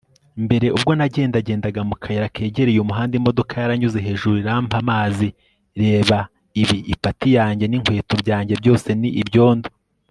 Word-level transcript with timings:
Mbere 0.45 0.67
ubwo 0.75 0.91
nagendagendaga 0.97 1.81
mu 1.89 1.95
kayira 2.01 2.27
kegereye 2.35 2.79
umuhanda 2.81 3.13
imodoka 3.19 3.53
yaranyuze 3.61 3.97
hejuru 4.07 4.35
irampa 4.41 4.75
amazi 4.83 5.27
Reba 5.81 6.19
ibi 6.61 6.77
Ipati 6.93 7.29
yanjye 7.37 7.65
ninkweto 7.67 8.13
byanjye 8.23 8.53
byose 8.61 8.89
ni 9.01 9.09
ibyondo 9.23 9.69